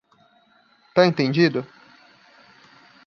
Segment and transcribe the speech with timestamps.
[0.95, 1.59] Tá entendido?